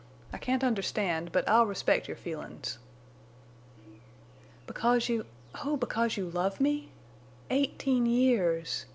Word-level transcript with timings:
I 0.33 0.39
can't 0.39 0.63
understand, 0.63 1.31
but 1.31 1.47
I'll 1.47 1.67
respect 1.67 2.07
your 2.07 2.17
feelin's." 2.17 2.79
"Because 4.65 5.07
you—oh, 5.09 5.77
because 5.77 6.17
you 6.17 6.27
love 6.27 6.59
me?... 6.59 6.89
Eighteen 7.51 8.07
years! 8.07 8.87